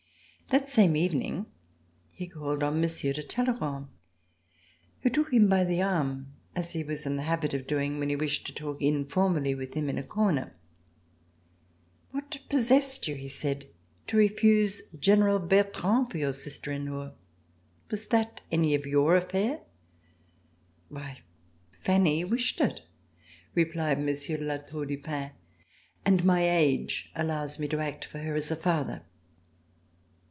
That 0.49 0.67
same 0.67 0.97
evening 0.97 1.45
he 2.11 2.27
called 2.27 2.61
on 2.61 2.81
Monsieur 2.81 3.13
de 3.13 3.23
Talleyrand, 3.23 3.87
who 4.99 5.09
took 5.09 5.31
him 5.31 5.47
by 5.47 5.63
the 5.63 5.81
arm, 5.81 6.33
as 6.53 6.73
he 6.73 6.83
was 6.83 7.05
in 7.05 7.15
the 7.15 7.21
habit 7.21 7.53
of 7.53 7.65
doing 7.65 7.99
when 7.99 8.09
he 8.09 8.17
wished 8.17 8.47
to 8.47 8.53
talk 8.53 8.81
Informally 8.81 9.55
with 9.55 9.75
him 9.75 9.87
In 9.87 9.97
a 9.97 10.03
corner. 10.03 10.53
"What 12.09 12.37
possessed 12.49 13.07
you," 13.07 13.15
he 13.15 13.29
said, 13.29 13.69
"to 14.07 14.17
refuse 14.17 14.81
General 14.99 15.39
Bertrand 15.39 16.11
for 16.11 16.17
your 16.17 16.33
sister 16.33 16.73
in 16.73 16.85
law. 16.93 17.13
Was 17.89 18.07
that 18.07 18.41
any 18.51 18.75
of 18.75 18.85
your 18.85 19.15
affair?" 19.15 19.61
C344] 20.89 20.89
THE 20.89 20.95
PREFECTURE 20.95 20.99
AT 20.99 20.99
BRUSSELS 20.99 21.19
"Why, 21.21 21.21
Fanny 21.79 22.23
wished 22.25 22.59
it," 22.59 22.81
rcpHcd 23.55 24.03
Monsieur 24.03 24.35
de 24.35 24.43
La 24.43 24.57
Tour 24.57 24.85
du 24.87 24.97
Pin, 24.97 25.31
"and 26.05 26.25
my 26.25 26.41
age 26.41 27.09
allows 27.15 27.57
me 27.57 27.69
to 27.69 27.79
act 27.79 28.03
for 28.03 28.19
her 28.19 28.35
as 28.35 28.51
a 28.51 28.57
father." 28.57 29.03